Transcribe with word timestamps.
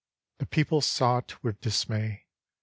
The 0.39 0.47
people 0.47 0.81
saw 0.81 1.19
it 1.19 1.43
with 1.43 1.61
dismay. 1.61 2.25